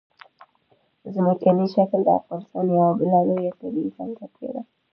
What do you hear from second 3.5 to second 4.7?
طبیعي ځانګړتیا ده.